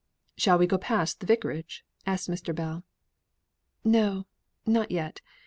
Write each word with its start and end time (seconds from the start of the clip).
"Shall 0.35 0.57
we 0.57 0.65
go 0.65 0.79
past 0.79 1.19
the 1.19 1.27
vicarage?" 1.27 1.85
asked 2.07 2.27
Mr. 2.27 2.55
Bell. 2.55 2.83
"No, 3.83 4.25
not 4.65 4.89
yet. 4.89 5.21